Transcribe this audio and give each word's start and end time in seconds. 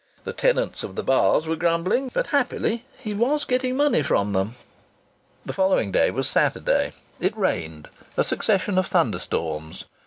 The 0.23 0.33
tenants 0.33 0.81
of 0.81 0.95
the 0.95 1.03
bars 1.03 1.45
were 1.45 1.55
grumbling, 1.55 2.09
but 2.11 2.25
happily 2.33 2.85
he 2.97 3.13
was 3.13 3.45
getting 3.45 3.77
money 3.77 4.01
from 4.01 4.33
them. 4.33 4.55
The 5.45 5.53
following 5.53 5.91
day 5.91 6.09
was 6.09 6.27
Saturday. 6.27 6.93
It 7.19 7.37
rained 7.37 7.87
a 8.17 8.23
succession 8.23 8.79
of 8.79 8.87
thunderstorms. 8.87 9.85